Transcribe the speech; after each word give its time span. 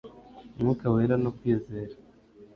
umwuka 0.55 0.85
wera 0.93 1.15
no 1.23 1.31
kwizera 1.37 1.93